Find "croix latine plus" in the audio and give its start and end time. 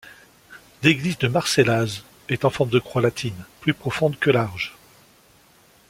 2.79-3.75